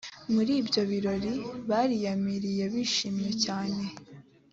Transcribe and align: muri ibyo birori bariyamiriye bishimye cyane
muri 0.33 0.51
ibyo 0.61 0.81
birori 0.91 1.33
bariyamiriye 1.69 2.63
bishimye 2.73 3.31
cyane 3.43 3.83